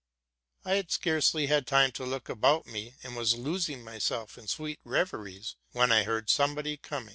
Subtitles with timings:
[0.65, 4.79] I had scarcely had time to look about me, and was losing myself in sweet
[4.83, 7.09] reveries, when I heard somebody coming: it '~—~=— 1 iy, sO".